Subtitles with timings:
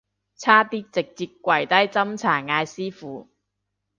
[0.35, 3.29] 差啲直接跪低斟茶嗌師父